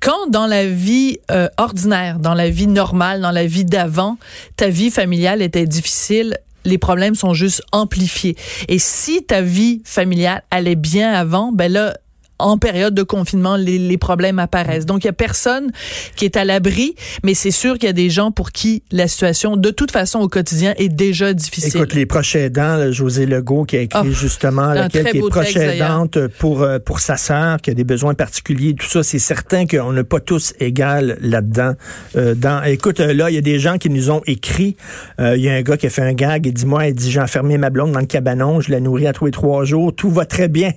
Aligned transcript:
quand 0.00 0.30
dans 0.30 0.46
la 0.46 0.66
vie 0.66 1.18
euh, 1.30 1.48
ordinaire, 1.56 2.18
dans 2.18 2.34
la 2.34 2.48
vie 2.48 2.66
normale, 2.66 3.20
dans 3.20 3.30
la 3.30 3.46
vie 3.46 3.64
d'avant, 3.64 4.18
ta 4.56 4.68
vie 4.68 4.90
familiale 4.90 5.42
était 5.42 5.66
difficile, 5.66 6.38
les 6.64 6.78
problèmes 6.78 7.14
sont 7.14 7.34
juste 7.34 7.62
amplifiés. 7.72 8.36
Et 8.68 8.78
si 8.78 9.24
ta 9.24 9.42
vie 9.42 9.82
familiale 9.84 10.42
allait 10.50 10.76
bien 10.76 11.12
avant, 11.12 11.50
ben 11.52 11.72
là, 11.72 11.96
en 12.38 12.58
période 12.58 12.94
de 12.94 13.02
confinement, 13.02 13.56
les, 13.56 13.78
les 13.78 13.98
problèmes 13.98 14.38
apparaissent. 14.38 14.86
Donc, 14.86 15.04
il 15.04 15.06
y 15.06 15.10
a 15.10 15.12
personne 15.12 15.70
qui 16.16 16.24
est 16.24 16.36
à 16.36 16.44
l'abri, 16.44 16.94
mais 17.24 17.34
c'est 17.34 17.50
sûr 17.50 17.74
qu'il 17.74 17.86
y 17.86 17.90
a 17.90 17.94
des 17.94 18.10
gens 18.10 18.30
pour 18.30 18.52
qui 18.52 18.82
la 18.90 19.08
situation, 19.08 19.56
de 19.56 19.70
toute 19.70 19.90
façon, 19.90 20.20
au 20.20 20.28
quotidien, 20.28 20.74
est 20.76 20.88
déjà 20.88 21.32
difficile. 21.32 21.76
Écoute, 21.76 21.94
les 21.94 22.06
proches 22.06 22.36
aidants, 22.36 22.76
là, 22.76 22.90
José 22.90 23.26
Legault, 23.26 23.64
qui 23.64 23.76
a 23.76 23.80
écrit 23.80 24.00
Oh, 24.04 24.10
justement 24.12 24.72
très 24.88 25.04
qui 25.10 25.18
est 25.18 25.28
proche 25.28 25.56
aidante 25.56 26.26
pour, 26.38 26.62
euh, 26.62 26.78
pour 26.78 27.00
sa 27.00 27.16
sœur, 27.16 27.58
qui 27.60 27.70
a 27.70 27.74
des 27.74 27.84
besoins 27.84 28.14
particuliers, 28.14 28.74
tout 28.74 28.88
ça, 28.88 29.02
c'est 29.02 29.18
certain 29.18 29.66
qu'on 29.66 29.92
n'est 29.92 30.04
pas 30.04 30.20
tous 30.20 30.54
égales 30.60 31.18
là-dedans. 31.20 31.74
Euh, 32.16 32.34
dans, 32.34 32.62
écoute, 32.62 33.00
euh, 33.00 33.12
là, 33.12 33.30
il 33.30 33.34
y 33.34 33.38
a 33.38 33.42
des 33.42 33.58
gens 33.58 33.78
qui 33.78 33.90
nous 33.90 34.10
ont 34.10 34.22
écrit. 34.26 34.76
Euh, 35.20 35.36
Il 35.36 35.42
y 35.42 35.48
a 35.48 35.54
un 35.54 35.62
gars 35.62 35.76
qui 35.76 35.86
a 35.86 35.90
fait 35.90 36.02
un 36.02 36.14
gag, 36.14 36.46
il 36.46 36.52
dit, 36.52 36.66
moi, 36.66 36.86
il 36.86 36.94
dit, 36.94 37.10
j'ai 37.10 37.20
enfermé 37.20 37.58
ma 37.58 37.70
blonde 37.70 37.92
dans 37.92 38.00
le 38.00 38.06
cabanon, 38.06 38.60
je 38.60 38.70
la 38.70 38.80
nourris 38.80 39.06
à 39.06 39.12
tous 39.12 39.26
les 39.26 39.32
trois 39.32 39.64
jours, 39.64 39.94
tout 39.94 40.10
va 40.10 40.24
très 40.24 40.48
bien. 40.48 40.72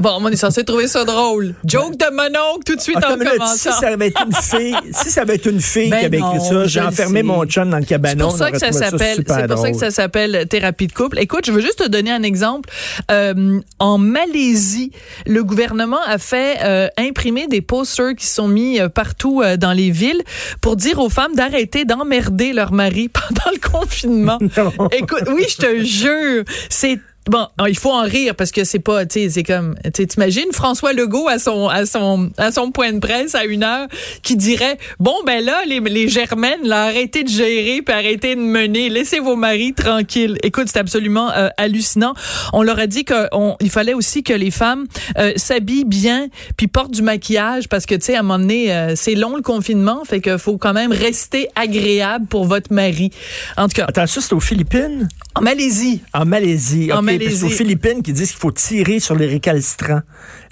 Bon, 0.00 0.18
on 0.20 0.28
est 0.28 0.36
censé 0.36 0.64
trouver 0.64 0.88
ça 0.88 1.04
drôle. 1.04 1.54
Joke 1.64 1.96
de 1.96 2.10
mononcle 2.10 2.64
tout 2.66 2.76
de 2.76 2.80
suite 2.80 2.96
Attends 2.96 3.12
en 3.12 3.16
minute, 3.16 3.32
commençant. 3.34 3.72
si 3.72 3.80
ça 3.80 3.88
avait 3.88 4.08
été 4.08 4.22
une 4.22 4.34
fille, 4.34 4.76
si 4.92 5.10
ça 5.10 5.20
avait 5.22 5.36
été 5.36 5.50
une 5.50 5.60
fille 5.60 5.90
Ben 5.90 6.00
qui 6.00 6.04
avait 6.06 6.18
écrit 6.18 6.40
ça, 6.40 6.66
j'ai 6.66 6.80
enfermé 6.80 7.22
mon 7.22 7.44
chum 7.44 7.70
dans 7.70 7.76
le 7.76 7.82
C'est 7.82 7.88
cabanon. 7.90 8.28
pour 8.28 8.36
ça 8.36 8.50
que 8.50 8.58
ça 8.58 8.72
s'appelle, 8.72 9.24
c'est 9.26 9.46
pour 9.46 9.58
ça 9.58 9.70
que 9.70 9.76
ça 9.76 9.90
s'appelle 9.90 10.46
thérapie 10.48 10.86
de 10.86 10.92
couple. 10.92 11.18
Écoute, 11.18 11.44
je 11.46 11.52
veux 11.52 11.60
juste 11.60 11.78
te 11.84 11.88
donner 11.88 12.10
un 12.10 12.22
exemple. 12.22 12.70
Euh, 13.10 13.60
en 13.78 13.98
Malaisie, 13.98 14.92
le 15.26 15.44
gouvernement 15.44 16.00
a 16.06 16.18
fait 16.18 16.58
euh, 16.62 16.88
imprimer 16.96 17.46
des 17.46 17.60
posters 17.60 18.14
qui 18.16 18.26
sont 18.26 18.48
mis 18.48 18.80
euh, 18.80 18.88
partout 18.88 19.42
dans 19.58 19.72
les 19.72 19.90
villes 19.90 20.22
pour 20.60 20.76
dire 20.76 20.98
aux 20.98 21.10
femmes 21.10 21.34
d'arrêter 21.34 21.84
d'emmerder 21.84 22.52
leur 22.52 22.72
mari 22.72 23.08
pendant 23.12 23.50
le 23.52 23.68
confinement. 23.70 24.38
Non. 24.58 24.88
Écoute, 24.92 25.24
oui, 25.32 25.44
je 25.48 25.56
te 25.56 25.84
jure, 25.84 26.44
c'est 26.68 26.98
Bon, 27.26 27.46
il 27.68 27.76
faut 27.76 27.92
en 27.92 28.04
rire 28.04 28.34
parce 28.34 28.52
que 28.52 28.64
c'est 28.64 28.78
pas, 28.78 29.04
tu 29.04 29.20
sais, 29.20 29.28
c'est 29.28 29.42
comme, 29.42 29.74
tu 29.92 30.06
t'imagines 30.06 30.50
François 30.50 30.94
Legault 30.94 31.28
à 31.28 31.38
son, 31.38 31.68
à 31.68 31.84
son, 31.84 32.30
à 32.38 32.50
son 32.52 32.70
point 32.70 32.90
de 32.94 33.00
presse 33.00 33.34
à 33.34 33.44
une 33.44 33.64
heure 33.64 33.86
qui 34.22 34.34
dirait, 34.34 34.78
bon 34.98 35.14
ben 35.26 35.44
là, 35.44 35.60
les, 35.66 35.80
les 35.80 36.08
germaines, 36.08 36.62
là, 36.64 36.84
arrêtez 36.84 37.24
de 37.24 37.28
gérer 37.28 37.82
puis 37.82 37.94
arrêtez 37.94 38.34
de 38.34 38.40
mener, 38.40 38.88
laissez 38.88 39.20
vos 39.20 39.36
maris 39.36 39.74
tranquilles. 39.74 40.38
Écoute, 40.42 40.68
c'est 40.72 40.78
absolument 40.78 41.30
euh, 41.32 41.48
hallucinant. 41.58 42.14
On 42.54 42.62
leur 42.62 42.78
a 42.78 42.86
dit 42.86 43.04
qu'il 43.04 43.70
fallait 43.70 43.94
aussi 43.94 44.22
que 44.22 44.32
les 44.32 44.50
femmes 44.50 44.86
euh, 45.18 45.32
s'habillent 45.36 45.84
bien 45.84 46.28
puis 46.56 46.66
portent 46.66 46.92
du 46.92 47.02
maquillage 47.02 47.68
parce 47.68 47.84
que 47.84 47.94
tu 47.94 48.06
sais, 48.06 48.16
à 48.16 48.20
un 48.20 48.22
moment 48.22 48.38
donné, 48.38 48.72
euh, 48.72 48.94
c'est 48.96 49.14
long 49.14 49.36
le 49.36 49.42
confinement, 49.42 50.02
fait 50.06 50.22
qu'il 50.22 50.38
faut 50.38 50.56
quand 50.56 50.72
même 50.72 50.92
rester 50.92 51.48
agréable 51.56 52.24
pour 52.26 52.46
votre 52.46 52.72
mari. 52.72 53.10
En 53.58 53.68
tout 53.68 53.74
cas, 53.74 53.84
Attends, 53.86 54.06
ça, 54.06 54.22
c'est 54.22 54.32
aux 54.32 54.40
Philippines? 54.40 55.08
en 55.34 55.42
Malaisie. 55.42 56.02
En 56.12 56.24
Malaisie. 56.24 56.92
En 56.92 57.02
parce 57.18 57.24
Malaisie. 57.26 57.42
qu'aux 57.42 57.48
Philippines 57.64 58.02
qui 58.02 58.12
disent 58.12 58.30
qu'il 58.30 58.40
faut 58.40 58.52
tirer 58.52 59.00
sur 59.00 59.14
les 59.14 59.26
récalcitrants. 59.26 60.00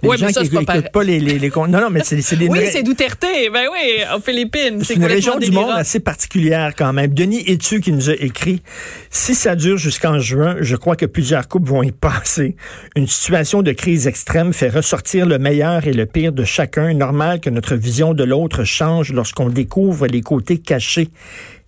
Les 0.02 0.08
Ouais, 0.10 0.16
gens 0.18 0.26
mais 0.26 0.32
ça, 0.32 0.40
qui 0.42 0.46
c'est 0.48 0.52
pas 0.52 0.60
n'écoutent 0.60 0.66
pareil. 0.66 0.90
pas 0.92 1.02
les, 1.04 1.20
les, 1.20 1.38
les 1.38 1.48
Non, 1.50 1.66
non, 1.68 1.90
mais 1.90 2.00
c'est 2.04 2.20
c'est 2.20 2.36
des 2.36 2.48
Oui, 2.48 2.58
c'est 2.70 2.82
Duterte. 2.82 3.24
Ben 3.52 3.66
oui, 3.72 4.02
aux 4.16 4.20
Philippines. 4.20 4.82
c'est 4.84 4.94
une 4.94 5.04
région 5.04 5.32
complètement 5.32 5.38
du 5.38 5.50
monde 5.52 5.64
délirant. 5.66 5.80
assez 5.80 6.00
particulière 6.00 6.74
quand 6.76 6.92
même. 6.92 7.14
Denis 7.14 7.42
Etu 7.46 7.80
qui 7.80 7.92
nous 7.92 8.10
a 8.10 8.14
écrit 8.14 8.62
Si 9.10 9.34
ça 9.34 9.54
dure 9.56 9.78
jusqu'en 9.78 10.18
juin, 10.18 10.56
je 10.60 10.76
crois 10.76 10.96
que 10.96 11.06
plusieurs 11.06 11.48
couples 11.48 11.68
vont 11.68 11.82
y 11.82 11.92
passer. 11.92 12.56
Une 12.94 13.06
situation 13.06 13.62
de 13.62 13.72
crise 13.72 14.06
extrême 14.06 14.52
fait 14.52 14.68
ressortir 14.68 15.26
le 15.26 15.38
meilleur 15.38 15.86
et 15.86 15.92
le 15.92 16.06
pire 16.06 16.32
de 16.32 16.44
chacun. 16.44 16.92
Normal 16.92 17.40
que 17.40 17.50
notre 17.50 17.74
vision 17.74 18.12
de 18.14 18.24
l'autre 18.24 18.64
change 18.64 19.12
lorsqu'on 19.12 19.48
découvre 19.48 20.06
les 20.06 20.20
côtés 20.20 20.58
cachés 20.58 21.08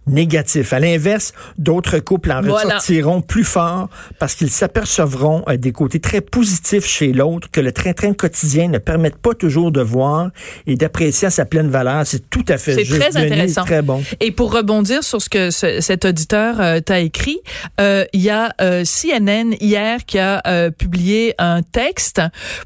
négatifs. 0.08 0.72
À 0.72 0.80
l'inverse, 0.80 1.32
d'autres 1.58 1.98
couples 1.98 2.32
en 2.32 2.42
Voilà. 2.42 2.76
ressortiront 2.76 3.20
plus 3.22 3.44
forts 3.44 3.88
parce 4.18 4.34
qu'ils 4.34 4.50
s'apercevront 4.50 5.42
euh, 5.48 5.56
des 5.56 5.72
côtés 5.72 6.00
très 6.00 6.20
positifs 6.20 6.86
chez 6.86 7.12
l'autre 7.12 7.48
que 7.50 7.60
le 7.60 7.72
train-train 7.72 8.12
quotidien 8.14 8.68
ne 8.68 8.78
permet 8.78 9.10
pas 9.10 9.34
toujours 9.34 9.70
de 9.72 9.80
voir 9.80 10.30
et 10.66 10.76
d'apprécier 10.76 11.28
à 11.28 11.30
sa 11.30 11.44
pleine 11.44 11.68
valeur. 11.68 12.06
C'est 12.06 12.28
tout 12.30 12.44
à 12.48 12.58
fait 12.58 12.74
C'est 12.74 12.98
très 12.98 13.16
intéressant. 13.16 13.64
Très 13.64 13.82
bon. 13.82 14.02
Et 14.20 14.30
pour 14.32 14.52
rebondir 14.52 15.02
sur 15.04 15.20
ce 15.22 15.28
que 15.28 15.50
ce- 15.50 15.80
cet 15.80 16.04
auditeur 16.04 16.60
euh, 16.60 16.80
t'a 16.80 17.00
écrit, 17.00 17.38
euh, 17.80 18.04
il 18.12 18.20
y 18.22 18.30
a 18.30 18.54
CNN 18.84 19.54
hier 19.60 20.04
qui 20.04 20.18
a 20.18 20.42
publié 20.76 21.34
un 21.38 21.62
texte 21.62 22.20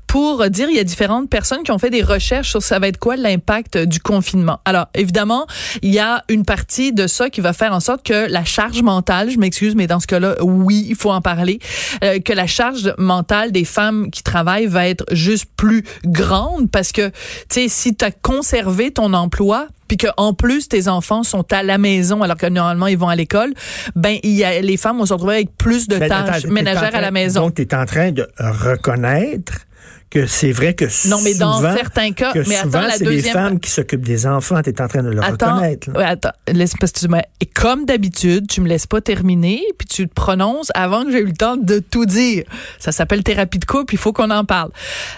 pour 0.07 0.49
dire 0.51 0.69
il 0.71 0.77
y 0.77 0.81
a 0.81 0.85
différentes 0.85 1.29
personnes 1.31 1.63
qui 1.63 1.71
ont 1.73 1.79
fait 1.79 1.91
des 1.91 2.03
recherches 2.03 2.51
sur 2.51 2.63
ça 2.63 2.79
va 2.79 2.89
être 2.89 2.99
quoi 2.99 3.17
l'impact 3.17 3.79
du 3.79 4.01
confinement. 4.01 4.61
Alors 4.65 4.87
évidemment, 4.95 5.47
il 5.83 5.93
y 5.93 5.99
a 5.99 6.25
une 6.29 6.45
partie 6.45 6.93
de 6.93 7.07
ça 7.07 7.31
qui 7.33 7.41
va 7.41 7.53
faire 7.53 7.73
en 7.73 7.81
sorte 7.81 8.05
que 8.05 8.31
la 8.31 8.45
charge 8.45 8.83
mentale, 8.83 9.31
je 9.31 9.39
m'excuse, 9.39 9.75
mais 9.75 9.87
dans 9.87 10.01
ce 10.01 10.07
cas-là, 10.07 10.37
oui, 10.43 10.87
il 10.89 10.95
faut 10.95 11.11
en 11.11 11.21
parler, 11.21 11.59
euh, 12.05 12.21
que 12.21 12.33
la 12.33 12.47
charge 12.47 12.95
mentale 12.99 13.51
des 13.51 13.65
femmes 13.65 14.11
qui 14.11 14.23
travaillent 14.23 14.67
va 14.67 14.89
être 14.89 15.05
juste 15.11 15.47
plus 15.57 15.85
grande 16.05 16.71
parce 16.71 16.93
que, 16.93 17.09
tu 17.09 17.15
sais, 17.49 17.69
si 17.69 17.97
tu 17.97 18.05
as 18.05 18.11
conservé 18.11 18.93
ton 18.93 19.13
emploi, 19.15 19.67
puis 19.89 19.97
que 19.97 20.07
en 20.17 20.33
plus 20.33 20.69
tes 20.69 20.89
enfants 20.89 21.23
sont 21.23 21.45
à 21.53 21.63
la 21.63 21.77
maison 21.77 22.23
alors 22.23 22.39
que 22.39 22.47
normalement 22.47 22.87
ils 22.87 22.97
vont 22.97 23.09
à 23.09 23.17
l'école, 23.17 23.53
ben 23.95 24.17
il 24.23 24.31
y 24.31 24.43
a 24.43 24.61
les 24.61 24.79
femmes 24.79 24.97
vont 24.97 25.05
se 25.05 25.13
retrouver 25.13 25.35
avec 25.35 25.57
plus 25.59 25.87
de 25.87 25.99
Ben, 25.99 26.09
tâches 26.09 26.47
ménagères 26.47 26.95
à 26.95 27.01
la 27.03 27.11
maison. 27.11 27.43
Donc, 27.43 27.57
tu 27.57 27.63
es 27.63 27.75
en 27.75 27.85
train 27.85 28.11
de 28.11 28.27
reconnaître 28.39 29.67
que 30.13 30.27
c'est 30.27 30.53
vrai 30.53 30.75
que 30.75 30.85
non 31.09 31.21
mais 31.23 31.35
dans 31.35 31.57
souvent, 31.57 31.75
certains 31.75 32.13
cas, 32.13 32.33
que 32.33 32.41
mais 32.41 32.57
souvent, 32.57 32.79
attends 32.79 32.87
la 32.89 32.93
c'est 32.95 33.05
les 33.05 33.17
deuxième 33.17 33.33
femmes 33.33 33.61
qui 33.61 33.71
s'occupent 33.71 34.05
des 34.05 34.27
enfants. 34.27 34.61
Tu 34.63 34.71
es 34.71 34.81
en 34.83 34.89
train 34.89 35.03
de 35.03 35.09
le 35.09 35.23
Attends, 35.25 35.55
reconnaître. 35.55 35.91
là. 35.91 35.99
ouais, 35.99 36.05
attends, 36.05 36.33
laisse 36.49 36.75
parce 36.79 36.93
que 36.93 37.01
tu 37.01 37.07
et 37.41 37.47
comme 37.47 37.85
d'habitude, 37.87 38.47
tu 38.49 38.61
me 38.61 38.69
laisses 38.69 38.87
pas 38.87 39.01
terminer, 39.01 39.63
puis 39.79 39.89
tu 39.89 40.07
te 40.09 40.13
prononces 40.15 40.71
avant 40.75 41.05
que 41.05 41.13
j'ai 41.13 41.21
eu 41.21 41.27
le 41.27 41.33
temps 41.33 41.57
de 41.57 41.79
tout 41.79 42.07
dire. 42.07 42.45
Ça 42.79 42.93
s'appelle 42.93 43.23
thérapie 43.23 43.59
de 43.59 43.65
couple, 43.65 43.95
il 43.95 43.99
faut 43.99 44.13
qu'on 44.13 44.31
en 44.31 44.45
parle. 44.45 44.71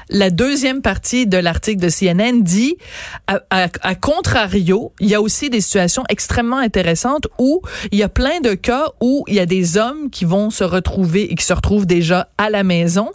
La 0.08 0.30
deuxième 0.30 0.80
partie 0.80 1.26
de 1.26 1.36
l'article 1.38 1.80
de 1.82 1.88
CNN 1.88 2.40
dit, 2.42 2.76
à, 3.26 3.40
à- 3.50 3.68
à 3.82 3.94
contrario, 3.94 4.92
il 5.00 5.08
y 5.08 5.14
a 5.14 5.20
aussi 5.20 5.50
des 5.50 5.60
situations 5.60 6.04
extrêmement 6.08 6.58
intéressantes 6.58 7.26
où 7.38 7.60
il 7.90 7.98
y 7.98 8.02
a 8.02 8.08
plein 8.08 8.40
de 8.40 8.54
cas 8.54 8.86
où 9.00 9.24
il 9.28 9.34
y 9.34 9.40
a 9.40 9.46
des 9.46 9.76
hommes 9.76 10.10
qui 10.10 10.24
vont 10.24 10.50
se 10.50 10.64
retrouver 10.64 11.30
et 11.32 11.34
qui 11.34 11.44
se 11.44 11.52
retrouvent 11.52 11.86
déjà 11.86 12.28
à 12.38 12.50
la 12.50 12.62
maison 12.62 13.10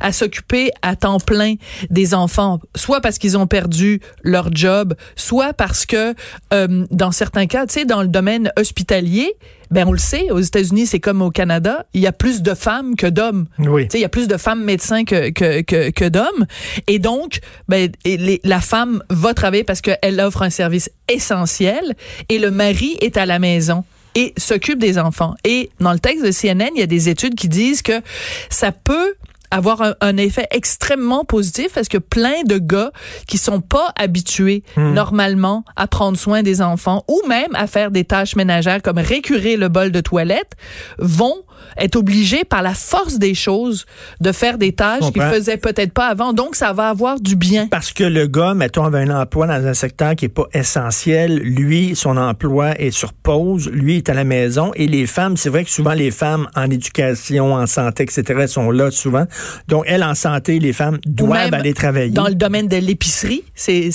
à 0.00 0.12
s'occuper 0.12 0.70
à 0.82 0.96
temps 0.96 1.18
plein 1.22 1.54
des 1.90 2.14
enfants, 2.14 2.60
soit 2.76 3.00
parce 3.00 3.18
qu'ils 3.18 3.36
ont 3.38 3.46
perdu 3.46 4.00
leur 4.22 4.48
job, 4.54 4.94
soit 5.16 5.52
parce 5.52 5.86
que 5.86 6.14
euh, 6.52 6.86
dans 6.90 7.12
certains 7.12 7.46
cas, 7.46 7.66
tu 7.66 7.74
sais, 7.74 7.84
dans 7.84 8.02
le 8.02 8.08
domaine 8.08 8.50
hospitalier, 8.56 9.32
ben 9.70 9.86
on 9.88 9.92
le 9.92 9.98
sait, 9.98 10.30
aux 10.30 10.38
États-Unis, 10.40 10.86
c'est 10.86 11.00
comme 11.00 11.22
au 11.22 11.30
Canada, 11.30 11.86
il 11.94 12.02
y 12.02 12.06
a 12.06 12.12
plus 12.12 12.42
de 12.42 12.52
femmes 12.52 12.94
que 12.94 13.06
d'hommes. 13.06 13.46
Oui. 13.58 13.84
Tu 13.84 13.92
sais, 13.92 13.98
il 13.98 14.02
y 14.02 14.04
a 14.04 14.10
plus 14.10 14.28
de 14.28 14.36
femmes 14.36 14.62
médecins 14.64 15.04
que 15.04 15.30
que 15.30 15.62
que, 15.62 15.90
que 15.90 16.08
d'hommes, 16.08 16.46
et 16.88 16.98
donc, 16.98 17.40
ben 17.68 17.90
et 18.04 18.16
les- 18.18 18.40
la 18.44 18.60
femme 18.60 19.02
va 19.08 19.32
travailler 19.32 19.64
parce 19.64 19.80
qu'elle 19.80 20.20
offre 20.20 20.42
un 20.42 20.50
service 20.50 20.90
essentiel, 21.08 21.94
et 22.28 22.38
le 22.38 22.50
mari 22.50 22.96
est 23.00 23.16
à 23.16 23.24
la 23.26 23.38
maison 23.38 23.84
et 24.14 24.34
s'occupe 24.36 24.78
des 24.78 24.98
enfants. 24.98 25.34
Et 25.44 25.70
dans 25.80 25.92
le 25.94 25.98
texte 25.98 26.22
de 26.22 26.30
CNN, 26.30 26.68
il 26.76 26.80
y 26.80 26.82
a 26.82 26.86
des 26.86 27.08
études 27.08 27.34
qui 27.34 27.48
disent 27.48 27.80
que 27.80 28.02
ça 28.50 28.70
peut 28.72 29.14
avoir 29.52 29.82
un, 29.82 29.94
un 30.00 30.16
effet 30.16 30.46
extrêmement 30.50 31.24
positif 31.24 31.72
parce 31.74 31.88
que 31.88 31.98
plein 31.98 32.42
de 32.46 32.58
gars 32.58 32.90
qui 33.28 33.38
sont 33.38 33.60
pas 33.60 33.92
habitués 33.96 34.64
normalement 34.76 35.64
à 35.76 35.86
prendre 35.86 36.18
soin 36.18 36.42
des 36.42 36.62
enfants 36.62 37.04
ou 37.08 37.20
même 37.28 37.54
à 37.54 37.66
faire 37.66 37.90
des 37.90 38.04
tâches 38.04 38.34
ménagères 38.34 38.82
comme 38.82 38.98
récurer 38.98 39.56
le 39.56 39.68
bol 39.68 39.92
de 39.92 40.00
toilette 40.00 40.52
vont 40.98 41.36
être 41.76 41.96
obligé 41.96 42.44
par 42.44 42.62
la 42.62 42.74
force 42.74 43.18
des 43.18 43.34
choses 43.34 43.86
de 44.20 44.32
faire 44.32 44.58
des 44.58 44.72
tâches 44.72 45.10
qu'il 45.12 45.22
faisait 45.22 45.56
peut-être 45.56 45.92
pas 45.92 46.08
avant. 46.08 46.32
Donc, 46.32 46.56
ça 46.56 46.72
va 46.72 46.88
avoir 46.88 47.20
du 47.20 47.36
bien. 47.36 47.68
Parce 47.68 47.92
que 47.92 48.04
le 48.04 48.26
gars, 48.26 48.54
mettons, 48.54 48.84
avait 48.84 49.00
un 49.00 49.20
emploi 49.20 49.46
dans 49.46 49.66
un 49.66 49.74
secteur 49.74 50.14
qui 50.14 50.26
est 50.26 50.28
pas 50.28 50.46
essentiel. 50.52 51.38
Lui, 51.38 51.94
son 51.96 52.16
emploi 52.16 52.80
est 52.80 52.90
sur 52.90 53.12
pause. 53.12 53.68
Lui 53.70 53.98
est 53.98 54.08
à 54.08 54.14
la 54.14 54.24
maison. 54.24 54.72
Et 54.74 54.86
les 54.86 55.06
femmes, 55.06 55.36
c'est 55.36 55.48
vrai 55.48 55.64
que 55.64 55.70
souvent 55.70 55.92
les 55.92 56.10
femmes 56.10 56.48
en 56.54 56.70
éducation, 56.70 57.54
en 57.54 57.66
santé, 57.66 58.04
etc., 58.04 58.46
sont 58.46 58.70
là 58.70 58.90
souvent. 58.90 59.26
Donc, 59.68 59.84
elles, 59.86 60.04
en 60.04 60.14
santé, 60.14 60.58
les 60.58 60.72
femmes 60.72 60.98
doivent 61.06 61.54
aller 61.54 61.74
travailler. 61.74 62.10
Dans 62.10 62.28
le 62.28 62.34
domaine 62.34 62.68
de 62.68 62.76
l'épicerie, 62.76 63.44
c'est... 63.54 63.90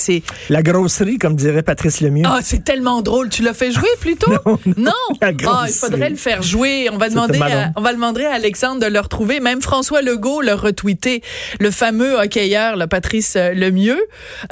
La 0.48 0.62
grosserie, 0.62 1.18
comme 1.18 1.36
dirait 1.36 1.62
Patrice 1.62 2.00
Lemieux. 2.00 2.24
Ah, 2.26 2.40
c'est 2.42 2.64
tellement 2.64 3.02
drôle. 3.02 3.28
Tu 3.28 3.42
l'as 3.42 3.54
fait 3.54 3.70
jouer 3.72 3.88
plutôt? 4.00 4.30
non. 4.46 4.58
non. 4.76 4.92
Ah, 5.20 5.64
il 5.66 5.72
faudrait 5.72 6.10
le 6.10 6.16
faire 6.16 6.42
jouer. 6.42 6.88
On 6.92 6.98
va 6.98 7.08
demander 7.08 7.40
à, 7.40 7.57
on 7.76 7.80
va 7.80 7.92
demander 7.92 8.24
à 8.24 8.34
Alexandre 8.34 8.80
de 8.80 8.86
le 8.86 9.00
retrouver. 9.00 9.40
Même 9.40 9.62
François 9.62 10.02
Legault 10.02 10.40
l'a 10.40 10.56
retweeté. 10.56 11.22
Le 11.60 11.70
fameux 11.70 12.18
hockeyeur, 12.18 12.76
Patrice 12.88 13.36
euh, 13.36 13.52
Lemieux. 13.52 14.00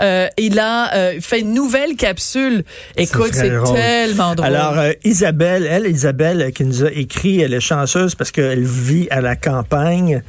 Euh, 0.01 0.29
il 0.39 0.59
a 0.59 0.95
euh, 0.95 1.21
fait 1.21 1.41
une 1.41 1.53
nouvelle 1.53 1.97
capsule. 1.97 2.65
Écoute, 2.97 3.31
c'est 3.33 3.51
tellement 3.75 4.35
drôle. 4.35 4.47
Alors, 4.47 4.79
euh, 4.79 4.93
Isabelle, 5.05 5.67
elle, 5.69 5.87
Isabelle, 5.87 6.53
qui 6.53 6.65
nous 6.65 6.85
a 6.85 6.91
écrit, 6.91 7.41
elle 7.41 7.55
est 7.55 7.61
chanceuse 7.61 8.15
parce 8.15 8.31
qu'elle 8.31 8.65
vit 8.65 9.09
à 9.11 9.21
la 9.21 9.37
campagne. 9.37 10.23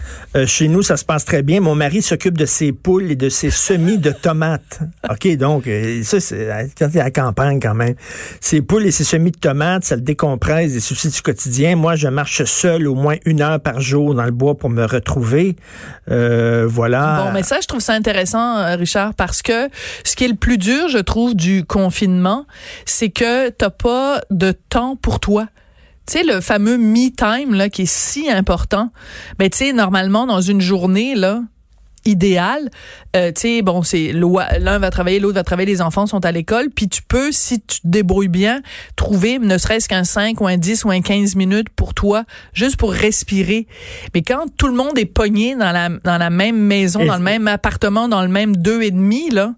chez 0.45 0.67
nous, 0.67 0.81
ça 0.81 0.97
se 0.97 1.05
passe 1.05 1.25
très 1.25 1.43
bien. 1.43 1.61
Mon 1.61 1.75
mari 1.75 2.01
s'occupe 2.01 2.37
de 2.37 2.45
ses 2.45 2.71
poules 2.71 3.11
et 3.11 3.15
de 3.15 3.29
ses 3.29 3.49
semis 3.49 3.97
de 3.97 4.11
tomates. 4.11 4.79
OK, 5.09 5.35
donc, 5.37 5.69
ça, 6.03 6.19
c'est 6.19 6.69
quand 6.77 6.95
à 6.95 7.03
la 7.03 7.11
campagne 7.11 7.59
quand 7.59 7.75
même. 7.75 7.95
Ses 8.39 8.61
poules 8.61 8.85
et 8.85 8.91
ses 8.91 9.03
semis 9.03 9.31
de 9.31 9.37
tomates, 9.37 9.83
ça 9.85 9.95
le 9.95 10.01
décompresse 10.01 10.73
des 10.73 10.79
soucis 10.79 11.09
du 11.09 11.21
quotidien. 11.21 11.75
Moi, 11.75 11.95
je 11.95 12.07
marche 12.07 12.43
seul 12.43 12.66
au 12.75 12.95
moins 12.95 13.15
une 13.25 13.41
heure 13.41 13.59
par 13.59 13.81
jour 13.81 14.13
dans 14.13 14.23
le 14.23 14.31
bois 14.31 14.57
pour 14.57 14.69
me 14.69 14.85
retrouver. 14.85 15.55
Euh, 16.09 16.65
voilà. 16.67 17.23
Bon, 17.25 17.31
mais 17.33 17.43
ça, 17.43 17.59
je 17.61 17.67
trouve 17.67 17.79
ça 17.79 17.93
intéressant, 17.93 18.57
euh, 18.57 18.75
Richard, 18.75 19.13
parce 19.13 19.41
que 19.41 19.69
ce 20.03 20.15
qui 20.15 20.25
est 20.25 20.29
le 20.29 20.35
plus 20.35 20.57
dur, 20.57 20.87
je 20.89 20.97
trouve, 20.97 21.35
du 21.35 21.65
confinement, 21.65 22.45
c'est 22.85 23.09
que 23.09 23.49
t'as 23.49 23.69
pas 23.69 24.21
de 24.29 24.51
temps 24.51 24.95
pour 24.95 25.19
toi. 25.19 25.47
Tu 26.07 26.19
sais, 26.19 26.23
le 26.23 26.39
fameux 26.39 26.77
me 26.77 27.09
time, 27.09 27.53
là, 27.53 27.69
qui 27.69 27.83
est 27.83 27.91
si 27.91 28.29
important. 28.29 28.91
Ben, 29.39 29.49
tu 29.49 29.57
sais, 29.57 29.73
normalement, 29.73 30.25
dans 30.25 30.41
une 30.41 30.61
journée, 30.61 31.15
là, 31.15 31.41
idéal. 32.07 32.69
Euh, 33.15 33.31
tu 33.31 33.41
sais, 33.41 33.61
bon, 33.61 33.83
c'est 33.83 34.11
l'un 34.13 34.79
va 34.79 34.89
travailler, 34.89 35.19
l'autre 35.19 35.35
va 35.35 35.43
travailler, 35.43 35.71
les 35.71 35.81
enfants 35.81 36.07
sont 36.07 36.25
à 36.25 36.31
l'école, 36.31 36.69
puis 36.69 36.87
tu 36.87 37.01
peux, 37.01 37.31
si 37.31 37.59
tu 37.61 37.81
te 37.81 37.87
débrouilles 37.87 38.27
bien, 38.27 38.61
trouver 38.95 39.39
ne 39.39 39.57
serait-ce 39.57 39.87
qu'un 39.87 40.03
5 40.03 40.39
ou 40.41 40.47
un 40.47 40.57
10 40.57 40.85
ou 40.85 40.91
un 40.91 41.01
15 41.01 41.35
minutes 41.35 41.69
pour 41.69 41.93
toi, 41.93 42.23
juste 42.53 42.77
pour 42.77 42.91
respirer. 42.91 43.67
Mais 44.13 44.21
quand 44.21 44.45
tout 44.57 44.67
le 44.67 44.73
monde 44.73 44.97
est 44.97 45.05
pogné 45.05 45.55
dans 45.55 45.71
la, 45.71 45.89
dans 45.89 46.17
la 46.17 46.29
même 46.29 46.57
maison, 46.57 47.05
dans 47.05 47.17
le 47.17 47.23
même 47.23 47.47
appartement, 47.47 48.07
dans 48.07 48.21
le 48.21 48.29
même 48.29 48.55
deux 48.55 48.81
et 48.81 48.91
demi, 48.91 49.29
là, 49.29 49.53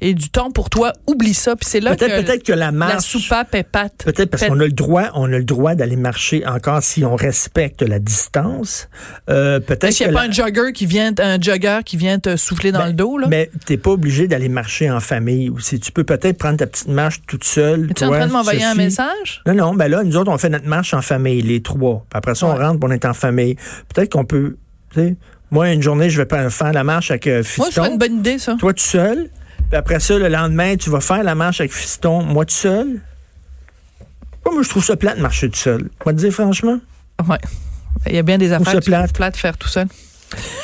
et 0.00 0.14
du 0.14 0.30
temps 0.30 0.50
pour 0.50 0.70
toi, 0.70 0.92
oublie 1.06 1.34
ça. 1.34 1.56
Puis 1.56 1.68
c'est 1.68 1.80
là 1.80 1.94
peut-être, 1.94 2.16
que, 2.16 2.22
peut-être 2.22 2.42
que 2.42 2.52
la 2.52 2.72
marche, 2.72 2.94
la 2.94 3.00
soupape 3.00 3.54
est 3.54 3.62
pâte. 3.62 4.02
Peut-être 4.04 4.30
parce 4.30 4.46
qu'on 4.46 4.60
a 4.60 4.64
le 4.64 4.72
droit, 4.72 5.10
on 5.14 5.32
a 5.32 5.38
le 5.38 5.44
droit 5.44 5.74
d'aller 5.74 5.96
marcher 5.96 6.46
encore 6.46 6.82
si 6.82 7.04
on 7.04 7.16
respecte 7.16 7.82
la 7.82 7.98
distance. 7.98 8.88
Euh, 9.28 9.60
peut-être. 9.60 9.92
S'il 9.92 10.08
n'y 10.08 10.14
a 10.14 10.18
pas 10.18 10.26
un 10.26 10.30
jogger 10.30 10.72
qui 10.72 10.86
vient, 10.86 11.12
un 11.18 11.40
jogger 11.40 11.80
qui 11.84 11.96
vient 11.96 12.18
te 12.18 12.36
souffler 12.36 12.72
dans 12.72 12.80
ben, 12.80 12.86
le 12.86 12.92
dos 12.92 13.18
là? 13.18 13.26
Mais 13.28 13.50
t'es 13.66 13.76
pas 13.76 13.90
obligé 13.90 14.28
d'aller 14.28 14.48
marcher 14.48 14.90
en 14.90 15.00
famille 15.00 15.50
aussi. 15.50 15.80
Tu 15.80 15.92
peux 15.92 16.04
peut-être 16.04 16.38
prendre 16.38 16.56
ta 16.56 16.66
petite 16.66 16.88
marche 16.88 17.20
toute 17.26 17.44
seule. 17.44 17.92
Tu 17.94 18.02
es 18.02 18.06
en 18.06 18.10
train 18.10 18.26
de 18.26 18.32
m'envoyer 18.32 18.64
un 18.64 18.74
message? 18.74 19.42
Non, 19.46 19.54
non. 19.54 19.74
Ben 19.74 19.88
là, 19.88 20.02
nous 20.02 20.16
autres, 20.16 20.30
on 20.30 20.38
fait 20.38 20.48
notre 20.48 20.66
marche 20.66 20.94
en 20.94 21.02
famille, 21.02 21.42
les 21.42 21.62
trois. 21.62 22.06
Puis 22.08 22.18
après 22.18 22.34
ça, 22.34 22.46
on 22.46 22.56
rentre, 22.56 22.78
on 22.82 22.90
est 22.90 23.04
en 23.04 23.14
famille. 23.14 23.56
Peut-être 23.92 24.12
qu'on 24.12 24.24
peut. 24.24 24.56
Tu 24.92 25.00
sais, 25.00 25.16
moi, 25.50 25.70
une 25.70 25.82
journée, 25.82 26.10
je 26.10 26.22
vais 26.22 26.50
faire 26.50 26.72
la 26.72 26.84
marche 26.84 27.10
avec 27.10 27.26
euh, 27.26 27.42
Fiston. 27.42 27.62
Moi, 27.62 27.88
je 27.88 27.92
une 27.92 27.98
bonne 27.98 28.18
idée, 28.18 28.38
ça. 28.38 28.56
Toi, 28.58 28.72
tout 28.72 28.82
seul? 28.82 29.30
Puis 29.68 29.76
après 29.76 30.00
ça, 30.00 30.18
le 30.18 30.28
lendemain, 30.28 30.76
tu 30.76 30.90
vas 30.90 31.00
faire 31.00 31.22
la 31.22 31.34
marche 31.34 31.60
avec 31.60 31.72
Fiston, 31.72 32.22
moi 32.22 32.44
tout 32.44 32.54
seul? 32.54 33.00
Moi, 34.44 34.62
je 34.62 34.68
trouve 34.68 34.84
ça 34.84 34.96
plat 34.96 35.14
de 35.14 35.20
marcher 35.20 35.48
tout 35.48 35.58
seul. 35.58 35.90
Moi, 36.04 36.12
te 36.12 36.18
dire 36.18 36.32
franchement. 36.32 36.78
Ouais. 37.28 37.38
Il 38.06 38.14
y 38.14 38.18
a 38.18 38.22
bien 38.22 38.38
des 38.38 38.52
affaires 38.52 38.80
que 38.80 39.12
plat 39.12 39.30
de 39.30 39.36
faire 39.36 39.56
tout 39.56 39.68
seul. 39.68 39.86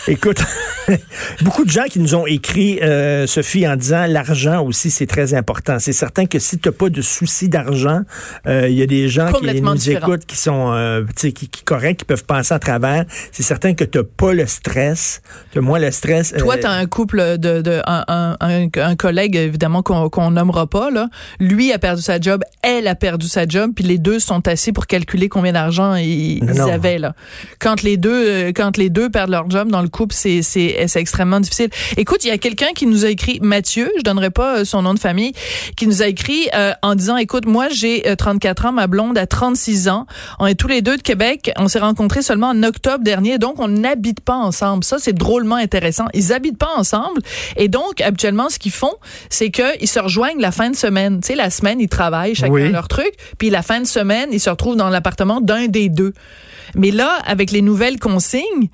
Écoute, 0.08 0.38
beaucoup 1.42 1.64
de 1.64 1.70
gens 1.70 1.84
qui 1.84 1.98
nous 1.98 2.14
ont 2.14 2.26
écrit, 2.26 2.78
euh, 2.80 3.26
Sophie, 3.26 3.66
en 3.66 3.76
disant 3.76 4.06
l'argent 4.06 4.64
aussi, 4.64 4.90
c'est 4.90 5.06
très 5.06 5.34
important. 5.34 5.78
C'est 5.78 5.92
certain 5.92 6.26
que 6.26 6.38
si 6.38 6.58
tu 6.58 6.68
n'as 6.68 6.72
pas 6.72 6.88
de 6.88 7.02
souci 7.02 7.48
d'argent, 7.48 8.02
euh, 8.46 8.68
il 8.68 8.76
y 8.76 8.82
a 8.82 8.86
des 8.86 9.08
gens 9.08 9.32
qui 9.32 9.60
nous 9.60 9.90
écoutent, 9.90 10.26
qui 10.26 10.36
sont 10.36 10.72
euh, 10.72 11.04
qui, 11.16 11.32
qui 11.32 11.62
corrects, 11.64 11.98
qui 11.98 12.04
peuvent 12.04 12.24
passer 12.24 12.54
à 12.54 12.58
travers. 12.58 13.04
C'est 13.32 13.42
certain 13.42 13.74
que 13.74 13.84
tu 13.84 13.98
n'as 13.98 14.04
pas 14.04 14.32
le 14.32 14.46
stress. 14.46 15.22
Tu 15.52 15.60
moins 15.60 15.78
le 15.78 15.90
stress. 15.90 16.32
Toi, 16.38 16.58
tu 16.58 16.66
as 16.66 16.70
un 16.70 16.86
couple 16.86 17.38
de, 17.38 17.62
de 17.62 17.82
un, 17.86 18.36
un, 18.40 18.68
un, 18.76 18.96
collègue, 18.96 19.34
évidemment, 19.34 19.82
qu'on 19.82 20.30
nommera 20.30 20.66
pas. 20.66 20.90
Là. 20.90 21.08
Lui 21.40 21.72
a 21.72 21.78
perdu 21.78 22.02
sa 22.02 22.20
job, 22.20 22.42
elle 22.62 22.86
a 22.86 22.94
perdu 22.94 23.26
sa 23.26 23.46
job, 23.46 23.72
puis 23.74 23.84
les 23.84 23.98
deux 23.98 24.20
sont 24.20 24.46
assis 24.46 24.72
pour 24.72 24.86
calculer 24.86 25.28
combien 25.28 25.52
d'argent 25.52 25.96
ils, 25.96 26.44
ils 26.44 26.60
avaient. 26.60 26.98
Là. 26.98 27.14
Quand 27.58 27.82
les 27.82 27.96
deux 27.96 28.52
quand 28.52 28.76
les 28.76 28.90
deux 28.90 29.10
perdent 29.10 29.30
leur 29.30 29.50
job, 29.50 29.55
dans 29.64 29.82
le 29.82 29.88
couple, 29.88 30.14
c'est 30.14 30.42
c'est 30.42 30.86
extrêmement 30.96 31.40
difficile. 31.40 31.70
Écoute, 31.96 32.24
il 32.24 32.28
y 32.28 32.30
a 32.30 32.38
quelqu'un 32.38 32.72
qui 32.74 32.86
nous 32.86 33.04
a 33.04 33.08
écrit 33.08 33.38
Mathieu, 33.42 33.90
je 33.96 34.02
donnerai 34.02 34.30
pas 34.30 34.58
euh, 34.58 34.64
son 34.64 34.82
nom 34.82 34.94
de 34.94 34.98
famille, 34.98 35.32
qui 35.76 35.86
nous 35.86 36.02
a 36.02 36.06
écrit 36.06 36.48
euh, 36.54 36.72
en 36.82 36.94
disant 36.94 37.16
écoute, 37.16 37.46
moi 37.46 37.68
j'ai 37.68 38.02
34 38.16 38.64
euh, 38.64 38.68
ans, 38.68 38.72
ma 38.72 38.86
blonde 38.86 39.18
a 39.18 39.26
36 39.26 39.88
ans, 39.88 40.06
on 40.38 40.46
est 40.46 40.54
tous 40.54 40.68
les 40.68 40.82
deux 40.82 40.96
de 40.96 41.02
Québec, 41.02 41.52
on 41.56 41.68
s'est 41.68 41.78
rencontrés 41.78 42.22
seulement 42.22 42.48
en 42.48 42.62
octobre 42.62 43.02
dernier, 43.02 43.38
donc 43.38 43.58
on 43.58 43.68
n'habite 43.68 44.20
pas 44.20 44.36
ensemble. 44.36 44.84
Ça 44.84 44.98
c'est 44.98 45.12
drôlement 45.12 45.56
intéressant. 45.56 46.06
Ils 46.14 46.32
habitent 46.32 46.58
pas 46.58 46.74
ensemble 46.76 47.20
et 47.56 47.68
donc 47.68 48.00
habituellement 48.00 48.48
ce 48.48 48.58
qu'ils 48.58 48.72
font, 48.72 48.94
c'est 49.30 49.50
que 49.50 49.80
ils 49.80 49.88
se 49.88 49.98
rejoignent 49.98 50.40
la 50.40 50.52
fin 50.52 50.70
de 50.70 50.76
semaine. 50.76 51.20
Tu 51.20 51.28
sais 51.28 51.34
la 51.34 51.50
semaine 51.50 51.80
ils 51.80 51.88
travaillent 51.88 52.34
chacun 52.34 52.70
leur 52.70 52.88
truc, 52.88 53.12
puis 53.38 53.50
la 53.50 53.62
fin 53.62 53.80
de 53.80 53.86
semaine 53.86 54.28
ils 54.32 54.40
se 54.40 54.50
retrouvent 54.50 54.76
dans 54.76 54.90
l'appartement 54.90 55.40
d'un 55.40 55.66
des 55.66 55.88
deux. 55.88 56.12
Mais 56.74 56.90
là 56.90 57.18
avec 57.26 57.50
les 57.50 57.62
nouvelles 57.62 57.98
consignes, 57.98 58.68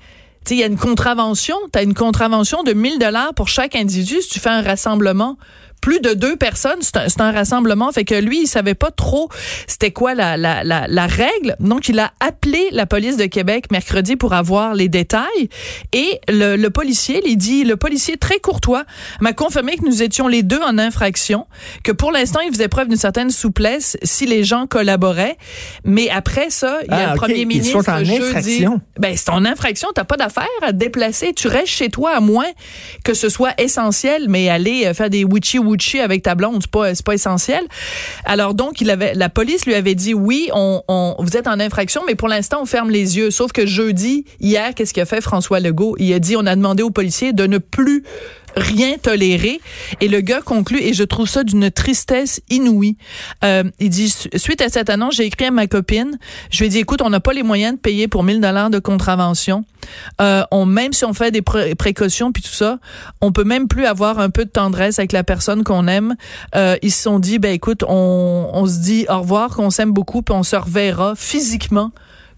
il 0.51 0.57
y 0.57 0.63
a 0.63 0.67
une 0.67 0.77
contravention. 0.77 1.55
Tu 1.71 1.79
as 1.79 1.83
une 1.83 1.93
contravention 1.93 2.63
de 2.63 2.73
1000 2.73 2.99
dollars 2.99 3.33
pour 3.33 3.47
chaque 3.47 3.75
individu 3.75 4.21
si 4.21 4.29
tu 4.29 4.39
fais 4.39 4.49
un 4.49 4.61
rassemblement 4.61 5.37
plus 5.83 5.99
de 5.99 6.13
deux 6.13 6.37
personnes, 6.37 6.79
c'est 6.81 7.19
un, 7.19 7.31
rassemblement. 7.33 7.91
Fait 7.91 8.05
que 8.05 8.15
lui, 8.15 8.43
il 8.43 8.47
savait 8.47 8.73
pas 8.73 8.89
trop 8.89 9.27
c'était 9.67 9.91
quoi 9.91 10.15
la, 10.15 10.37
la, 10.37 10.63
la, 10.63 10.87
la, 10.87 11.07
règle. 11.07 11.57
Donc, 11.59 11.89
il 11.89 11.99
a 11.99 12.13
appelé 12.21 12.69
la 12.71 12.85
police 12.85 13.17
de 13.17 13.25
Québec 13.25 13.65
mercredi 13.69 14.15
pour 14.15 14.31
avoir 14.31 14.75
les 14.75 14.87
détails. 14.87 15.49
Et 15.91 16.21
le, 16.29 16.55
le 16.55 16.69
policier, 16.69 17.21
il 17.25 17.35
dit, 17.35 17.65
le 17.65 17.75
policier 17.75 18.15
très 18.15 18.39
courtois 18.39 18.85
m'a 19.19 19.33
confirmé 19.33 19.75
que 19.75 19.83
nous 19.85 20.01
étions 20.01 20.29
les 20.29 20.41
deux 20.41 20.61
en 20.61 20.77
infraction, 20.77 21.47
que 21.83 21.91
pour 21.91 22.13
l'instant, 22.13 22.39
il 22.39 22.53
faisait 22.53 22.69
preuve 22.69 22.87
d'une 22.87 22.95
certaine 22.95 23.29
souplesse 23.29 23.97
si 24.03 24.25
les 24.25 24.45
gens 24.45 24.67
collaboraient. 24.67 25.37
Mais 25.83 26.09
après 26.09 26.49
ça, 26.49 26.77
il 26.83 26.91
y 26.91 26.93
a 26.93 27.07
le 27.07 27.11
ah, 27.11 27.15
premier 27.15 27.43
ministre 27.43 27.77
Ils 27.77 27.83
sont 27.83 27.91
en 27.91 27.95
infraction. 27.97 28.81
Ben, 28.97 29.17
c'est 29.17 29.31
en 29.31 29.43
infraction. 29.43 29.89
T'as 29.93 30.05
pas 30.05 30.15
d'affaire 30.15 30.47
à 30.61 30.71
te 30.71 30.77
déplacer. 30.77 31.33
Tu 31.33 31.49
restes 31.49 31.67
chez 31.67 31.89
toi 31.89 32.11
à 32.15 32.21
moins 32.21 32.47
que 33.03 33.13
ce 33.13 33.27
soit 33.27 33.53
essentiel, 33.59 34.27
mais 34.29 34.47
aller 34.47 34.85
euh, 34.85 34.93
faire 34.93 35.09
des 35.09 35.25
witchy 35.25 35.59
avec 36.01 36.23
ta 36.23 36.35
blonde, 36.35 36.59
c'est 36.61 36.71
pas, 36.71 36.93
pas 37.05 37.13
essentiel. 37.13 37.63
Alors 38.25 38.53
donc, 38.53 38.81
il 38.81 38.89
avait, 38.89 39.13
la 39.13 39.29
police 39.29 39.65
lui 39.65 39.75
avait 39.75 39.95
dit 39.95 40.13
oui, 40.13 40.49
on, 40.53 40.81
on 40.87 41.15
vous 41.19 41.37
êtes 41.37 41.47
en 41.47 41.59
infraction, 41.59 42.01
mais 42.07 42.15
pour 42.15 42.27
l'instant, 42.27 42.61
on 42.61 42.65
ferme 42.65 42.89
les 42.89 43.17
yeux. 43.17 43.31
Sauf 43.31 43.51
que 43.51 43.65
jeudi, 43.65 44.25
hier, 44.39 44.73
qu'est-ce 44.75 44.93
qu'a 44.93 45.05
fait 45.05 45.21
François 45.21 45.59
Legault? 45.59 45.95
Il 45.99 46.13
a 46.13 46.19
dit, 46.19 46.35
on 46.35 46.45
a 46.45 46.55
demandé 46.55 46.83
aux 46.83 46.91
policiers 46.91 47.33
de 47.33 47.45
ne 47.45 47.57
plus 47.57 48.03
rien 48.55 48.97
tolérer. 48.97 49.59
Et 50.01 50.07
le 50.07 50.21
gars 50.21 50.41
conclut, 50.41 50.81
et 50.81 50.93
je 50.93 51.03
trouve 51.03 51.27
ça 51.27 51.43
d'une 51.43 51.71
tristesse 51.71 52.41
inouïe. 52.49 52.97
Euh, 53.43 53.63
il 53.79 53.89
dit, 53.89 54.13
suite 54.35 54.61
à 54.61 54.69
cette 54.69 54.89
annonce, 54.89 55.15
j'ai 55.15 55.25
écrit 55.25 55.45
à 55.45 55.51
ma 55.51 55.67
copine. 55.67 56.17
Je 56.49 56.59
lui 56.59 56.65
ai 56.67 56.69
dit, 56.69 56.79
écoute, 56.79 57.01
on 57.01 57.09
n'a 57.09 57.19
pas 57.19 57.33
les 57.33 57.43
moyens 57.43 57.75
de 57.75 57.79
payer 57.79 58.07
pour 58.07 58.23
1000 58.23 58.41
dollars 58.41 58.69
de 58.69 58.79
contravention. 58.79 59.65
Euh, 60.21 60.43
on, 60.51 60.65
même 60.65 60.93
si 60.93 61.03
on 61.03 61.13
fait 61.13 61.31
des 61.31 61.41
précautions 61.41 62.31
puis 62.31 62.41
tout 62.41 62.53
ça, 62.53 62.79
on 63.19 63.31
peut 63.31 63.43
même 63.43 63.67
plus 63.67 63.85
avoir 63.85 64.19
un 64.19 64.29
peu 64.29 64.45
de 64.45 64.49
tendresse 64.49 64.97
avec 64.99 65.11
la 65.11 65.23
personne 65.23 65.63
qu'on 65.63 65.87
aime. 65.87 66.15
Euh, 66.55 66.77
ils 66.81 66.91
se 66.91 67.01
sont 67.01 67.19
dit, 67.19 67.39
ben 67.39 67.51
écoute, 67.53 67.83
on, 67.87 68.49
on 68.53 68.65
se 68.65 68.79
dit 68.79 69.05
au 69.09 69.19
revoir, 69.19 69.55
qu'on 69.55 69.69
s'aime 69.69 69.91
beaucoup, 69.91 70.21
puis 70.21 70.33
on 70.33 70.43
se 70.43 70.55
reverra 70.55 71.15
physiquement 71.15 71.91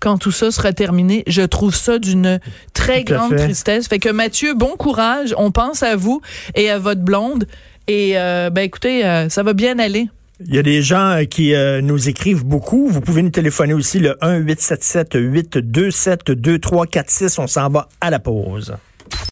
quand 0.05 0.19
tout 0.19 0.31
ça 0.31 0.51
sera 0.51 0.71
terminé. 0.71 1.23
Je 1.25 1.41
trouve 1.41 1.73
ça 1.73 1.97
d'une 1.97 2.39
très 2.73 3.03
grande 3.03 3.35
tristesse. 3.35 3.87
Fait 3.87 3.97
que 3.97 4.09
Mathieu, 4.09 4.53
bon 4.53 4.75
courage. 4.77 5.33
On 5.35 5.49
pense 5.49 5.81
à 5.81 5.95
vous 5.95 6.21
et 6.53 6.69
à 6.69 6.77
votre 6.77 7.01
blonde. 7.01 7.47
Et 7.87 8.11
euh, 8.15 8.51
ben 8.51 8.61
écoutez, 8.61 9.03
euh, 9.03 9.29
ça 9.29 9.41
va 9.41 9.53
bien 9.53 9.79
aller. 9.79 10.07
Il 10.45 10.53
y 10.53 10.59
a 10.59 10.61
des 10.61 10.83
gens 10.83 11.17
euh, 11.17 11.23
qui 11.23 11.55
nous 11.81 12.07
écrivent 12.07 12.45
beaucoup. 12.45 12.87
Vous 12.87 13.01
pouvez 13.01 13.23
nous 13.23 13.31
téléphoner 13.31 13.73
aussi 13.73 13.97
le 13.97 14.15
1 14.23 14.35
877 14.35 15.15
827 15.15 16.31
2346. 16.33 17.39
On 17.39 17.47
s'en 17.47 17.69
va 17.69 17.89
à 17.99 18.11
la 18.11 18.19
pause. 18.19 18.75